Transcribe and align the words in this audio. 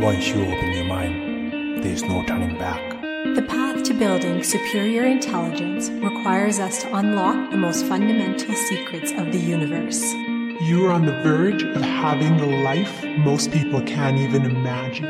Once 0.00 0.28
you 0.28 0.42
open 0.42 0.72
your 0.72 0.84
mind, 0.84 1.82
there 1.82 1.90
is 1.90 2.02
no 2.02 2.22
turning 2.24 2.54
back. 2.58 3.00
The 3.34 3.40
path 3.48 3.82
to 3.84 3.94
building 3.94 4.42
superior 4.42 5.04
intelligence 5.04 5.88
requires 5.88 6.58
us 6.58 6.82
to 6.82 6.94
unlock 6.94 7.50
the 7.50 7.56
most 7.56 7.86
fundamental 7.86 8.54
secrets 8.54 9.12
of 9.12 9.32
the 9.32 9.38
universe. 9.38 10.02
You 10.60 10.84
are 10.84 10.92
on 10.92 11.06
the 11.06 11.22
verge 11.22 11.62
of 11.62 11.80
having 11.80 12.36
the 12.36 12.62
life 12.62 13.04
most 13.20 13.50
people 13.52 13.80
can't 13.80 14.18
even 14.18 14.44
imagine. 14.44 15.06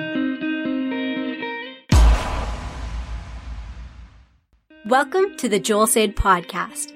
Welcome 4.87 5.37
to 5.39 5.49
the 5.49 5.59
Joel 5.59 5.89
Said 5.89 6.15
podcast. 6.15 6.93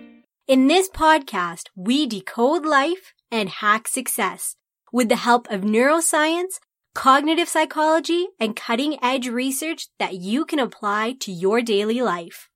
In 0.46 0.68
this 0.68 0.88
podcast, 0.88 1.64
we 1.74 2.06
decode 2.06 2.64
life 2.64 3.14
and 3.32 3.48
hack 3.48 3.88
success 3.88 4.54
with 4.92 5.08
the 5.08 5.16
help 5.16 5.50
of 5.50 5.62
neuroscience, 5.62 6.60
cognitive 6.94 7.48
psychology, 7.48 8.28
and 8.38 8.56
cutting 8.56 9.02
edge 9.02 9.28
research 9.28 9.88
that 9.98 10.14
you 10.14 10.44
can 10.44 10.58
apply 10.58 11.14
to 11.20 11.30
your 11.30 11.62
daily 11.62 12.02
life. 12.02 12.48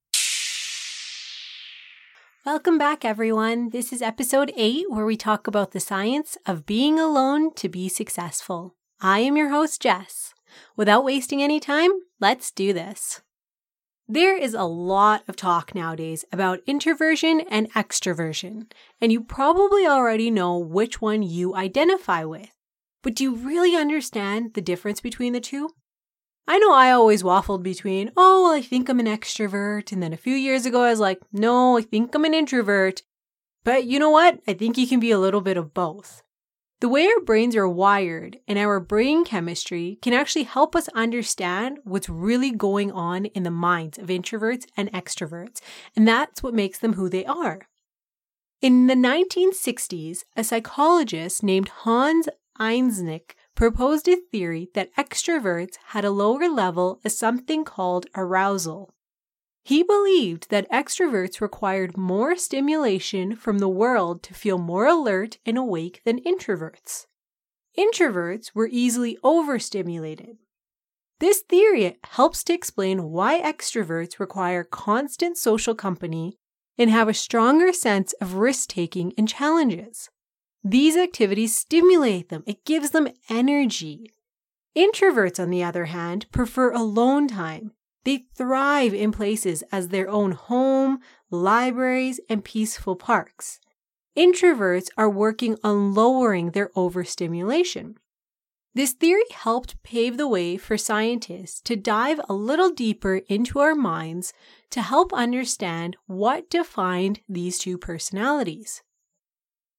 Welcome 2.45 2.77
back, 2.77 3.05
everyone. 3.05 3.71
This 3.71 3.93
is 3.93 4.03
episode 4.03 4.53
8, 4.57 4.91
where 4.91 5.07
we 5.07 5.17
talk 5.17 5.47
about 5.47 5.71
the 5.71 5.81
science 5.81 6.37
of 6.47 6.67
being 6.67 6.99
alone 6.99 7.55
to 7.55 7.69
be 7.69 7.89
successful. 7.89 8.75
I 9.01 9.21
am 9.21 9.37
your 9.37 9.49
host, 9.51 9.81
Jess. 9.81 10.35
Without 10.77 11.05
wasting 11.05 11.43
any 11.43 11.59
time, 11.59 11.91
let's 12.21 12.51
do 12.51 12.73
this. 12.73 13.23
There 14.07 14.37
is 14.37 14.53
a 14.53 14.65
lot 14.65 15.23
of 15.27 15.37
talk 15.37 15.75
nowadays 15.75 16.27
about 16.31 16.61
introversion 16.67 17.41
and 17.49 17.73
extroversion, 17.73 18.71
and 19.01 19.11
you 19.11 19.23
probably 19.23 19.87
already 19.87 20.31
know 20.31 20.59
which 20.59 21.01
one 21.01 21.23
you 21.23 21.55
identify 21.55 22.25
with. 22.25 22.51
But 23.05 23.15
do 23.15 23.23
you 23.23 23.35
really 23.35 23.77
understand 23.77 24.55
the 24.55 24.63
difference 24.63 25.01
between 25.01 25.35
the 25.35 25.41
two? 25.41 25.69
I 26.49 26.59
know 26.59 26.73
I 26.73 26.91
always 26.91 27.23
waffled 27.23 27.63
between, 27.63 28.11
oh, 28.17 28.45
well, 28.45 28.53
I 28.55 28.63
think 28.63 28.89
I'm 28.89 28.99
an 28.99 29.07
extrovert. 29.07 29.93
And 29.93 30.03
then 30.03 30.15
a 30.15 30.19
few 30.19 30.35
years 30.35 30.65
ago, 30.65 30.83
I 30.83 30.91
was 30.91 31.01
like, 31.01 31.21
no, 31.31 31.77
I 31.77 31.83
think 31.83 32.15
I'm 32.15 32.25
an 32.25 32.33
introvert. 32.33 33.03
But 33.63 33.85
you 33.85 33.99
know 33.99 34.11
what? 34.11 34.41
I 34.49 34.55
think 34.55 34.79
you 34.79 34.87
can 34.87 35.01
be 35.01 35.11
a 35.11 35.19
little 35.19 35.43
bit 35.43 35.59
of 35.59 35.75
both. 35.75 36.23
The 36.81 36.89
way 36.89 37.07
our 37.07 37.21
brains 37.21 37.55
are 37.57 37.69
wired 37.69 38.39
and 38.49 38.59
our 38.59 38.81
brain 38.81 39.25
chemistry 39.25 39.99
can 40.01 40.15
actually 40.15 40.45
help 40.45 40.75
us 40.75 40.89
understand 40.89 41.79
what's 41.85 42.09
really 42.09 42.51
going 42.51 42.91
on 42.91 43.27
in 43.27 43.43
the 43.43 43.51
minds 43.51 43.99
of 43.99 44.09
introverts 44.09 44.65
and 44.79 44.91
extroverts. 44.93 45.61
And 45.95 46.09
that's 46.09 46.43
what 46.43 46.55
makes 46.55 46.79
them 46.79 46.95
who 46.95 47.11
they 47.11 47.27
are. 47.27 47.69
In 48.63 48.87
the 48.87 48.95
1960s, 48.95 50.25
a 50.37 50.43
psychologist 50.43 51.43
named 51.43 51.69
Hans 51.69 52.29
Eysenck 52.59 53.35
proposed 53.55 54.09
a 54.09 54.17
theory 54.17 54.71
that 54.75 54.95
extroverts 54.97 55.77
had 55.89 56.05
a 56.05 56.11
lower 56.11 56.49
level 56.49 57.01
of 57.05 57.13
something 57.13 57.65
called 57.65 58.07
arousal. 58.17 58.95
He 59.65 59.83
believed 59.83 60.51
that 60.51 60.71
extroverts 60.71 61.41
required 61.41 61.97
more 61.97 62.37
stimulation 62.37 63.35
from 63.35 63.59
the 63.59 63.69
world 63.69 64.23
to 64.25 64.35
feel 64.35 64.59
more 64.59 64.87
alert 64.87 65.39
and 65.47 65.57
awake 65.57 66.03
than 66.05 66.21
introverts. 66.21 67.07
Introverts 67.79 68.55
were 68.55 68.69
easily 68.71 69.19
overstimulated. 69.25 70.37
This 71.19 71.41
theory 71.41 71.97
helps 72.05 72.45
to 72.45 72.53
explain 72.53 73.11
why 73.11 73.41
extroverts 73.41 74.19
require 74.19 74.65
constant 74.65 75.39
social 75.39 75.75
company 75.75 76.37
and 76.77 76.91
have 76.91 77.09
a 77.09 77.15
stronger 77.15 77.73
sense 77.73 78.13
of 78.21 78.35
risk 78.35 78.69
taking 78.69 79.13
and 79.17 79.29
challenges. 79.29 80.11
These 80.67 80.97
activities 80.97 81.55
stimulate 81.55 82.31
them, 82.31 82.43
it 82.47 82.65
gives 82.65 82.91
them 82.91 83.09
energy. 83.29 84.11
Introverts, 84.75 85.39
on 85.39 85.51
the 85.51 85.63
other 85.63 85.85
hand, 85.85 86.27
prefer 86.33 86.73
alone 86.73 87.29
time. 87.29 87.73
They 88.05 88.25
thrive 88.35 88.95
in 88.95 89.13
places 89.13 89.63
as 89.71 89.89
their 89.89 90.09
own 90.09 90.33
home, 90.33 91.01
libraries, 91.31 92.19
and 92.31 92.43
peaceful 92.43 92.97
parks. 92.97 93.61
Introverts 94.17 94.89
are 94.97 95.11
working 95.11 95.59
on 95.63 95.93
lowering 95.93 96.53
their 96.53 96.71
overstimulation. 96.75 97.99
This 98.75 98.93
theory 98.93 99.25
helped 99.33 99.81
pave 99.83 100.17
the 100.17 100.27
way 100.27 100.57
for 100.57 100.79
scientists 100.79 101.61
to 101.63 101.77
dive 101.77 102.21
a 102.29 102.35
little 102.35 102.71
deeper 102.71 103.17
into 103.29 103.61
our 103.61 103.75
minds 103.75 104.33
to 104.71 104.83
help 104.83 105.13
understand 105.13 105.97
what 106.07 106.51
defined 106.51 107.21
these 107.29 107.59
two 107.59 107.79
personalities. 107.79 108.83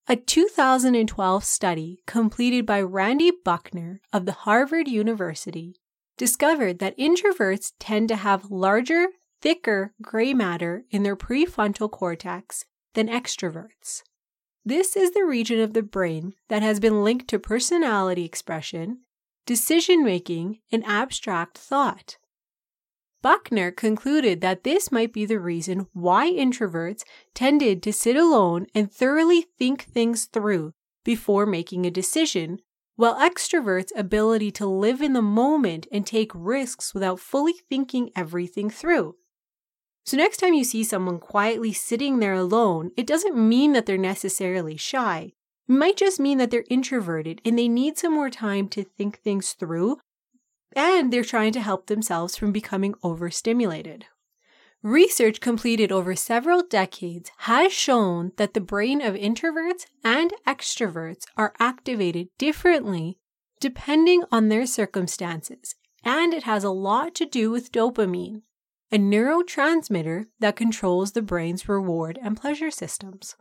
A 0.08 0.16
2012 0.16 1.44
study 1.44 2.04
completed 2.06 2.64
by 2.64 2.80
Randy 2.80 3.32
Buckner 3.32 4.02
of 4.14 4.28
the 4.28 4.34
Harvard 4.34 4.88
University 4.88 5.78
discovered 6.16 6.78
that 6.78 6.96
introverts 6.96 7.74
tend 7.80 8.10
to 8.10 8.16
have 8.18 8.52
larger, 8.52 9.08
thicker 9.42 9.96
gray 10.04 10.32
matter 10.32 10.84
in 10.92 11.02
their 11.02 11.16
prefrontal 11.16 11.90
cortex 11.90 12.66
than 12.94 13.08
extroverts. 13.08 14.04
This 14.64 14.96
is 14.96 15.10
the 15.12 15.26
region 15.26 15.60
of 15.60 15.74
the 15.74 15.82
brain 15.82 16.34
that 16.50 16.62
has 16.62 16.80
been 16.80 17.04
linked 17.04 17.28
to 17.30 17.40
personality 17.40 18.26
expression, 18.26 19.00
decision 19.48 20.04
making, 20.04 20.60
and 20.72 20.86
abstract 20.86 21.58
thought. 21.58 22.18
Buckner 23.26 23.72
concluded 23.72 24.42
that 24.42 24.64
this 24.64 24.92
might 24.92 25.12
be 25.12 25.26
the 25.26 25.40
reason 25.40 25.88
why 25.94 26.32
introverts 26.32 27.02
tended 27.34 27.82
to 27.82 27.92
sit 27.92 28.16
alone 28.16 28.68
and 28.76 28.92
thoroughly 28.92 29.48
think 29.58 29.86
things 29.86 30.26
through 30.26 30.74
before 31.04 31.48
making 31.48 31.88
a 31.88 31.90
decision, 31.90 32.60
while 32.98 33.16
extroverts' 33.16 33.90
ability 33.96 34.52
to 34.52 34.68
live 34.68 35.02
in 35.02 35.14
the 35.14 35.24
moment 35.24 35.88
and 35.92 36.06
take 36.06 36.30
risks 36.36 36.94
without 36.94 37.20
fully 37.20 37.56
thinking 37.68 38.12
everything 38.16 38.70
through. 38.70 39.16
So, 40.06 40.18
next 40.18 40.38
time 40.38 40.54
you 40.54 40.64
see 40.64 40.84
someone 40.84 41.18
quietly 41.18 41.74
sitting 41.74 42.20
there 42.20 42.36
alone, 42.36 42.92
it 42.96 43.08
doesn't 43.08 43.36
mean 43.36 43.74
that 43.74 43.88
they're 43.88 43.98
necessarily 43.98 44.78
shy. 44.78 45.34
It 45.68 45.74
might 45.74 45.98
just 45.98 46.20
mean 46.20 46.38
that 46.38 46.52
they're 46.52 46.66
introverted 46.70 47.42
and 47.44 47.58
they 47.58 47.70
need 47.70 47.98
some 47.98 48.14
more 48.14 48.30
time 48.30 48.68
to 48.68 48.84
think 48.84 49.18
things 49.18 49.54
through 49.54 49.98
and 50.76 51.12
they're 51.12 51.24
trying 51.24 51.54
to 51.54 51.62
help 51.62 51.88
themselves 51.88 52.36
from 52.36 52.52
becoming 52.52 52.94
overstimulated. 53.02 54.06
Research 54.84 55.40
completed 55.40 55.92
over 55.92 56.16
several 56.16 56.62
decades 56.62 57.32
has 57.40 57.74
shown 57.74 58.34
that 58.38 58.54
the 58.54 58.62
brain 58.62 59.02
of 59.02 59.16
introverts 59.16 59.88
and 60.04 60.32
extroverts 60.46 61.24
are 61.36 61.54
activated 61.60 62.28
differently 62.38 63.18
depending 63.60 64.24
on 64.32 64.50
their 64.50 64.68
circumstances, 64.68 65.76
and 66.04 66.34
it 66.34 66.44
has 66.44 66.64
a 66.64 66.70
lot 66.70 67.16
to 67.16 67.26
do 67.26 67.50
with 67.50 67.72
dopamine, 67.72 68.42
a 68.92 68.98
neurotransmitter 68.98 70.26
that 70.40 70.56
controls 70.56 71.14
the 71.14 71.22
brain's 71.22 71.68
reward 71.68 72.20
and 72.22 72.38
pleasure 72.38 72.70
systems. 72.70 73.36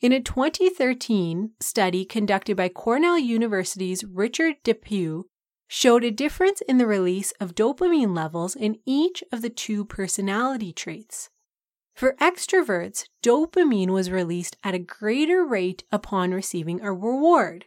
In 0.00 0.12
a 0.12 0.20
2013 0.20 1.50
study 1.60 2.04
conducted 2.04 2.56
by 2.56 2.68
Cornell 2.68 3.18
University's 3.18 4.04
Richard 4.04 4.54
Depue 4.62 5.24
showed 5.68 6.02
a 6.02 6.10
difference 6.10 6.62
in 6.62 6.78
the 6.78 6.86
release 6.86 7.32
of 7.38 7.54
dopamine 7.54 8.16
levels 8.16 8.56
in 8.56 8.78
each 8.86 9.22
of 9.30 9.42
the 9.42 9.50
two 9.50 9.84
personality 9.84 10.72
traits. 10.72 11.28
For 11.94 12.14
extroverts, 12.20 13.04
dopamine 13.22 13.90
was 13.90 14.10
released 14.10 14.56
at 14.64 14.74
a 14.74 14.78
greater 14.78 15.44
rate 15.44 15.84
upon 15.92 16.32
receiving 16.32 16.80
a 16.80 16.92
reward. 16.92 17.66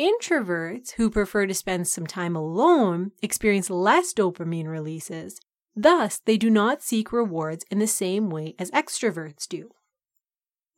Introverts, 0.00 0.92
who 0.92 1.10
prefer 1.10 1.46
to 1.46 1.54
spend 1.54 1.88
some 1.88 2.06
time 2.06 2.36
alone, 2.36 3.10
experience 3.20 3.68
less 3.68 4.14
dopamine 4.14 4.68
releases. 4.68 5.40
Thus, 5.74 6.20
they 6.24 6.36
do 6.36 6.50
not 6.50 6.82
seek 6.82 7.12
rewards 7.12 7.64
in 7.70 7.78
the 7.78 7.86
same 7.88 8.30
way 8.30 8.54
as 8.58 8.70
extroverts 8.70 9.46
do. 9.48 9.72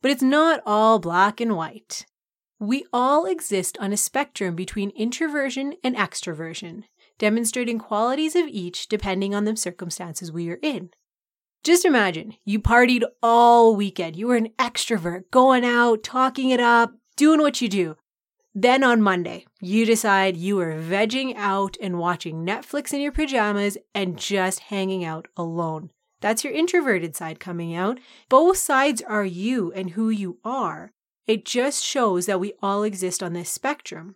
But 0.01 0.11
it's 0.11 0.23
not 0.23 0.61
all 0.65 0.97
black 0.97 1.39
and 1.39 1.55
white. 1.55 2.07
We 2.61 2.85
all 2.93 3.25
exist 3.25 3.75
on 3.79 3.91
a 3.91 3.97
spectrum 3.97 4.55
between 4.55 4.91
introversion 4.91 5.73
and 5.83 5.95
extroversion, 5.95 6.83
demonstrating 7.17 7.79
qualities 7.79 8.35
of 8.35 8.45
each 8.45 8.87
depending 8.87 9.33
on 9.33 9.45
the 9.45 9.57
circumstances 9.57 10.31
we 10.31 10.47
are 10.51 10.59
in. 10.61 10.91
Just 11.63 11.85
imagine 11.85 12.35
you 12.45 12.59
partied 12.59 13.01
all 13.23 13.75
weekend. 13.75 14.15
You 14.15 14.27
were 14.27 14.35
an 14.35 14.49
extrovert, 14.59 15.23
going 15.31 15.65
out, 15.65 16.03
talking 16.03 16.51
it 16.51 16.59
up, 16.59 16.93
doing 17.17 17.39
what 17.41 17.61
you 17.61 17.67
do. 17.67 17.95
Then 18.53 18.83
on 18.83 19.01
Monday, 19.01 19.47
you 19.59 19.83
decide 19.83 20.37
you 20.37 20.59
are 20.59 20.75
vegging 20.75 21.35
out 21.37 21.77
and 21.81 21.97
watching 21.97 22.45
Netflix 22.45 22.93
in 22.93 23.01
your 23.01 23.11
pajamas 23.11 23.75
and 23.95 24.19
just 24.19 24.59
hanging 24.59 25.03
out 25.03 25.27
alone. 25.35 25.89
That's 26.19 26.43
your 26.43 26.53
introverted 26.53 27.15
side 27.15 27.39
coming 27.39 27.73
out. 27.73 27.99
Both 28.29 28.57
sides 28.57 29.01
are 29.01 29.25
you 29.25 29.71
and 29.71 29.89
who 29.89 30.11
you 30.11 30.37
are. 30.45 30.91
It 31.27 31.45
just 31.45 31.83
shows 31.83 32.25
that 32.25 32.39
we 32.39 32.53
all 32.61 32.83
exist 32.83 33.21
on 33.21 33.33
this 33.33 33.49
spectrum. 33.49 34.15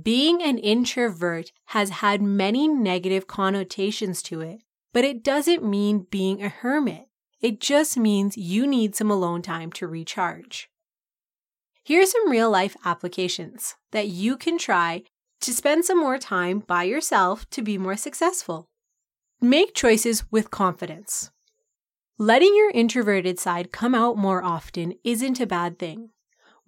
Being 0.00 0.42
an 0.42 0.58
introvert 0.58 1.52
has 1.66 1.90
had 1.90 2.22
many 2.22 2.66
negative 2.66 3.26
connotations 3.26 4.22
to 4.24 4.40
it, 4.40 4.62
but 4.92 5.04
it 5.04 5.22
doesn't 5.22 5.64
mean 5.64 6.06
being 6.10 6.42
a 6.42 6.48
hermit. 6.48 7.08
It 7.40 7.60
just 7.60 7.96
means 7.96 8.36
you 8.36 8.66
need 8.66 8.94
some 8.94 9.10
alone 9.10 9.42
time 9.42 9.72
to 9.72 9.86
recharge. 9.86 10.68
Here 11.84 12.02
are 12.02 12.06
some 12.06 12.30
real 12.30 12.50
life 12.50 12.76
applications 12.84 13.74
that 13.90 14.08
you 14.08 14.36
can 14.36 14.56
try 14.56 15.02
to 15.40 15.52
spend 15.52 15.84
some 15.84 15.98
more 15.98 16.18
time 16.18 16.60
by 16.60 16.84
yourself 16.84 17.48
to 17.50 17.62
be 17.62 17.76
more 17.76 17.96
successful. 17.96 18.68
Make 19.40 19.74
choices 19.74 20.30
with 20.30 20.52
confidence. 20.52 21.32
Letting 22.16 22.54
your 22.54 22.70
introverted 22.70 23.40
side 23.40 23.72
come 23.72 23.94
out 23.94 24.16
more 24.16 24.44
often 24.44 24.94
isn't 25.02 25.40
a 25.40 25.46
bad 25.46 25.80
thing. 25.80 26.10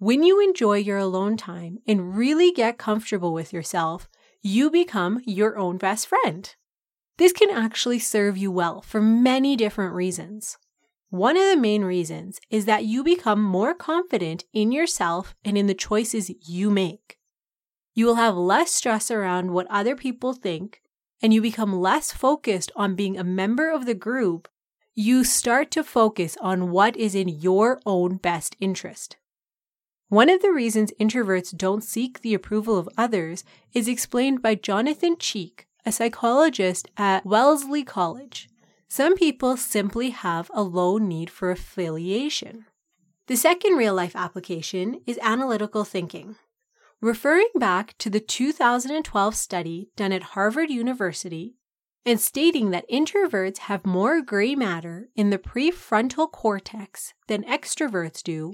When 0.05 0.21
you 0.21 0.39
enjoy 0.39 0.77
your 0.77 0.99
alone 0.99 1.35
time 1.35 1.79
and 1.87 2.15
really 2.15 2.51
get 2.51 2.77
comfortable 2.77 3.33
with 3.33 3.51
yourself, 3.51 4.07
you 4.39 4.69
become 4.69 5.19
your 5.25 5.57
own 5.57 5.79
best 5.79 6.05
friend. 6.05 6.55
This 7.17 7.33
can 7.33 7.49
actually 7.49 7.97
serve 7.97 8.37
you 8.37 8.51
well 8.51 8.83
for 8.83 9.01
many 9.01 9.55
different 9.55 9.95
reasons. 9.95 10.59
One 11.09 11.35
of 11.35 11.47
the 11.47 11.57
main 11.57 11.83
reasons 11.83 12.39
is 12.51 12.65
that 12.65 12.85
you 12.85 13.03
become 13.03 13.41
more 13.41 13.73
confident 13.73 14.43
in 14.53 14.71
yourself 14.71 15.33
and 15.43 15.57
in 15.57 15.65
the 15.65 15.73
choices 15.73 16.29
you 16.47 16.69
make. 16.69 17.17
You 17.95 18.05
will 18.05 18.21
have 18.21 18.35
less 18.35 18.69
stress 18.69 19.09
around 19.09 19.53
what 19.53 19.65
other 19.71 19.95
people 19.95 20.33
think, 20.33 20.81
and 21.19 21.33
you 21.33 21.41
become 21.41 21.81
less 21.81 22.13
focused 22.13 22.71
on 22.75 22.93
being 22.93 23.17
a 23.17 23.23
member 23.23 23.71
of 23.71 23.87
the 23.87 23.95
group. 23.95 24.49
You 24.93 25.23
start 25.23 25.71
to 25.71 25.83
focus 25.83 26.37
on 26.41 26.69
what 26.69 26.95
is 26.95 27.15
in 27.15 27.27
your 27.27 27.81
own 27.87 28.17
best 28.17 28.55
interest. 28.59 29.17
One 30.09 30.29
of 30.29 30.43
the 30.43 30.51
reasons 30.51 30.93
introverts 30.99 31.57
don't 31.57 31.83
seek 31.83 32.21
the 32.21 32.35
approval 32.35 32.77
of 32.77 32.87
others 32.95 33.43
is 33.73 33.87
explained 33.87 34.39
by 34.39 34.53
Jonathan 34.53 35.17
Cheek, 35.17 35.65
a 35.83 35.91
psychologist 35.91 36.87
at 36.95 37.25
Wellesley 37.25 37.83
College. 37.83 38.47
Some 38.87 39.15
people 39.15 39.57
simply 39.57 40.11
have 40.11 40.51
a 40.53 40.61
low 40.61 40.99
need 40.99 41.31
for 41.31 41.49
affiliation. 41.49 42.65
The 43.25 43.35
second 43.35 43.77
real 43.77 43.95
life 43.95 44.15
application 44.15 45.01
is 45.07 45.17
analytical 45.23 45.83
thinking. 45.83 46.35
Referring 47.01 47.49
back 47.55 47.97
to 47.97 48.11
the 48.11 48.19
2012 48.19 49.33
study 49.33 49.89
done 49.95 50.11
at 50.11 50.21
Harvard 50.21 50.69
University 50.69 51.55
and 52.05 52.21
stating 52.21 52.69
that 52.69 52.89
introverts 52.91 53.57
have 53.57 53.87
more 53.87 54.21
gray 54.21 54.53
matter 54.53 55.09
in 55.15 55.31
the 55.31 55.39
prefrontal 55.39 56.31
cortex 56.31 57.15
than 57.27 57.43
extroverts 57.45 58.21
do, 58.21 58.53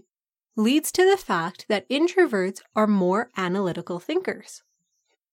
leads 0.55 0.91
to 0.91 1.09
the 1.09 1.17
fact 1.17 1.65
that 1.69 1.89
introverts 1.89 2.61
are 2.75 2.87
more 2.87 3.29
analytical 3.37 3.99
thinkers. 3.99 4.63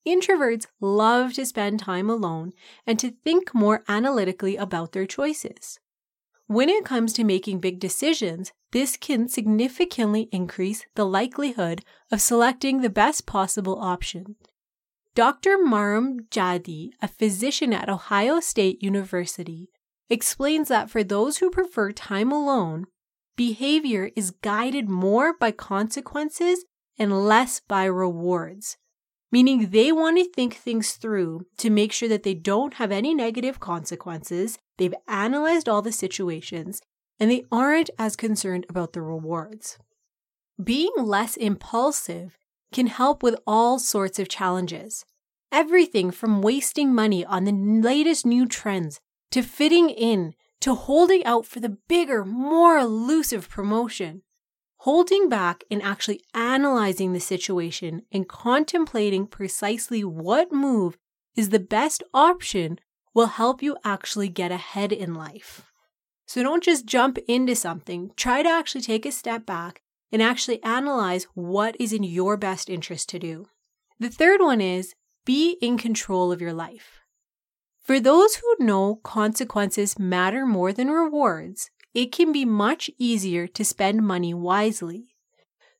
Introverts 0.07 0.67
love 0.81 1.35
to 1.35 1.45
spend 1.45 1.81
time 1.81 2.09
alone 2.09 2.53
and 2.87 2.99
to 2.99 3.11
think 3.11 3.55
more 3.55 3.85
analytically 3.89 4.57
about 4.57 4.93
their 4.93 5.07
choices. 5.07 5.79
When 6.47 6.71
it 6.71 6.85
comes 6.85 7.13
to 7.13 7.25
making 7.25 7.61
big 7.61 7.79
decisions, 7.79 8.53
this 8.73 8.97
can 8.97 9.29
significantly 9.29 10.31
increase 10.33 10.87
the 10.95 11.05
likelihood 11.05 11.85
of 12.11 12.23
selecting 12.23 12.81
the 12.81 12.89
best 12.89 13.27
possible 13.27 13.79
option. 13.79 14.37
Dr. 15.15 15.59
Maram 15.59 16.29
Jadi, 16.31 16.91
a 17.03 17.09
physician 17.09 17.73
at 17.73 17.91
Ohio 17.91 18.41
State 18.41 18.83
University, 18.83 19.69
explains 20.09 20.69
that 20.69 20.89
for 20.89 21.05
those 21.05 21.39
who 21.39 21.51
prefer 21.51 21.93
time 21.93 22.33
alone, 22.33 22.87
behavior 23.39 24.11
is 24.17 24.33
guided 24.43 24.91
more 24.91 25.33
by 25.33 25.53
consequences 25.53 26.65
and 26.99 27.25
less 27.25 27.61
by 27.61 27.85
rewards, 27.85 28.77
meaning 29.31 29.71
they 29.71 29.93
want 29.93 30.19
to 30.19 30.25
think 30.33 30.55
things 30.55 30.93
through 30.93 31.47
to 31.57 31.71
make 31.71 31.93
sure 31.93 32.09
that 32.09 32.25
they 32.25 32.35
don't 32.35 32.75
have 32.75 32.91
any 32.91 33.15
negative 33.15 33.61
consequences, 33.61 34.59
they've 34.77 34.95
analyzed 35.07 35.69
all 35.69 35.81
the 35.81 35.93
situations, 35.93 36.83
and 37.21 37.31
they 37.31 37.45
aren't 37.53 37.91
as 37.97 38.17
concerned 38.17 38.67
about 38.69 38.93
the 38.93 39.01
rewards. 39.01 39.79
Being 40.63 40.93
less 40.99 41.37
impulsive 41.37 42.37
can 42.73 42.89
help 42.89 43.23
with 43.23 43.37
all 43.47 43.79
sorts 43.79 44.19
of 44.19 44.29
challenges. 44.29 45.05
Everything 45.53 46.11
from 46.11 46.43
wasting 46.43 46.93
money 46.93 47.25
on 47.25 47.45
the 47.45 47.53
latest 47.53 48.27
new 48.27 48.47
trends 48.47 48.99
to 49.31 49.43
fitting 49.43 49.91
in 49.91 50.35
to 50.61 50.75
holding 50.75 51.25
out 51.25 51.47
for 51.47 51.61
the 51.61 51.77
bigger, 51.89 52.25
more 52.25 52.79
elusive 52.79 53.49
promotion. 53.49 54.23
Holding 54.83 55.29
back 55.29 55.65
and 55.71 55.83
actually 55.83 56.21
analyzing 56.35 57.13
the 57.13 57.21
situation 57.21 58.03
and 58.13 58.29
contemplating 58.29 59.27
precisely 59.27 60.05
what 60.05 60.53
move 60.53 60.97
is 61.37 61.49
the 61.49 61.59
best 61.59 62.03
option 62.15 62.79
will 63.15 63.27
help 63.27 63.63
you 63.63 63.77
actually 63.85 64.29
get 64.29 64.53
ahead 64.53 64.93
in 64.93 65.15
life. 65.15 65.73
So 66.27 66.43
don't 66.43 66.63
just 66.63 66.87
jump 66.87 67.19
into 67.27 67.57
something. 67.57 68.13
Try 68.17 68.43
to 68.43 68.49
actually 68.49 68.83
take 68.83 69.07
a 69.07 69.13
step 69.13 69.47
back 69.47 69.83
and 70.13 70.23
actually 70.23 70.63
analyze 70.63 71.25
what 71.35 71.77
is 71.81 71.93
in 71.93 72.03
your 72.05 72.37
best 72.37 72.69
interest 72.69 73.09
to 73.11 73.19
do. 73.19 73.47
The 73.99 74.11
third 74.11 74.41
one 74.41 74.61
is 74.61 74.95
be 75.25 75.59
in 75.61 75.79
control 75.79 76.31
of 76.31 76.41
your 76.41 76.53
life. 76.53 76.98
For 77.89 77.99
those 77.99 78.35
who 78.35 78.67
know 78.67 78.97
consequences 78.97 79.99
matter 79.99 80.45
more 80.45 80.75
than 80.75 80.89
rewards, 80.89 81.71
it 81.95 82.13
can 82.13 82.33
be 82.33 82.45
much 82.45 82.91
easier 82.99 83.47
to 83.47 83.65
spend 83.65 84.07
money 84.07 84.35
wisely. 84.35 85.07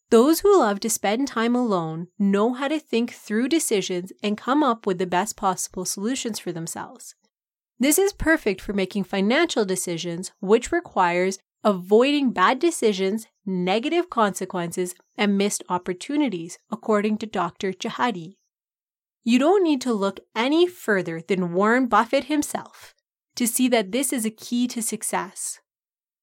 Those 0.09 0.41
who 0.41 0.59
love 0.59 0.81
to 0.81 0.89
spend 0.89 1.29
time 1.29 1.55
alone 1.55 2.09
know 2.19 2.55
how 2.55 2.69
to 2.69 2.79
think 2.79 3.13
through 3.13 3.51
decisions 3.51 4.11
and 4.23 4.39
come 4.39 4.63
up 4.63 4.87
with 4.87 4.97
the 4.97 5.07
best 5.07 5.37
possible 5.37 5.85
solutions 5.85 6.39
for 6.39 6.51
themselves. 6.51 7.15
This 7.79 7.99
is 7.99 8.15
perfect 8.15 8.63
for 8.63 8.73
making 8.73 9.05
financial 9.05 9.67
decisions, 9.67 10.33
which 10.41 10.73
requires 10.73 11.39
avoiding 11.63 12.31
bad 12.31 12.59
decisions, 12.59 13.27
negative 13.45 14.09
consequences, 14.09 14.95
and 15.19 15.37
missed 15.37 15.63
opportunities, 15.69 16.59
according 16.71 17.19
to 17.19 17.27
Dr. 17.27 17.75
Jahadi. 17.75 18.38
You 19.29 19.39
don't 19.39 19.63
need 19.63 19.83
to 19.83 19.93
look 19.93 20.21
any 20.35 20.67
further 20.67 21.21
than 21.21 21.53
Warren 21.53 21.87
Buffett 21.87 22.25
himself 22.33 22.95
to 23.37 23.47
see 23.47 23.69
that 23.69 23.93
this 23.93 24.11
is 24.11 24.25
a 24.25 24.31
key 24.31 24.67
to 24.69 24.81
success. 24.81 25.61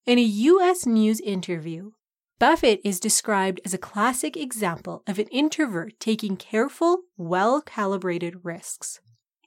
In 0.08 0.18
a 0.18 0.24
US 0.24 0.88
News 0.88 1.22
interview, 1.22 1.92
Buffett 2.40 2.82
is 2.84 3.00
described 3.00 3.62
as 3.64 3.76
a 3.76 3.78
classic 3.78 4.36
example 4.36 5.04
of 5.06 5.20
an 5.20 5.28
introvert 5.28 6.00
taking 6.00 6.36
careful, 6.36 7.02
well 7.16 7.62
calibrated 7.62 8.44
risks. 8.44 9.00